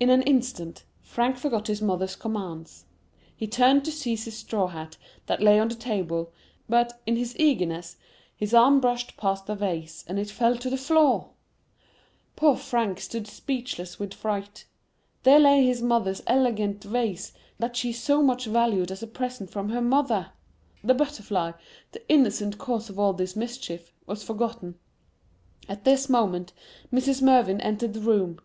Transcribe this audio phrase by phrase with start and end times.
[0.00, 2.84] In an instant, Frank forgot his mother's commands.
[3.36, 6.32] He turned to seize his straw hat that lay on the table;
[6.68, 7.96] but, in his eagerness,
[8.34, 11.30] his arm brushed past the vase, and it fell to the floor!
[12.34, 18.46] Poor Frank stood speechless with fright,—there lay his mother's elegant vase, that she so much
[18.46, 20.32] valued as a present from her mother!
[20.82, 21.52] The butterfly,
[21.92, 24.74] the innocent cause of all this mischief, was forgotten.
[25.68, 26.52] At this moment,
[26.92, 27.22] Mrs.
[27.22, 28.40] Mervyn entered the room.